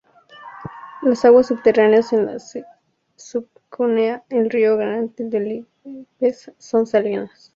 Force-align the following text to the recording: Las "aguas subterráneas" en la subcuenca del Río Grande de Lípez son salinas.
Las 1.03 1.25
"aguas 1.25 1.45
subterráneas" 1.49 2.11
en 2.11 2.25
la 2.25 2.37
subcuenca 3.15 4.25
del 4.29 4.49
Río 4.49 4.75
Grande 4.75 5.13
de 5.15 5.39
Lípez 5.85 6.51
son 6.57 6.87
salinas. 6.87 7.49